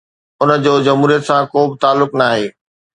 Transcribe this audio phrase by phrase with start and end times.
[0.41, 2.45] ان جو جمهوريت سان ڪو به تعلق ناهي.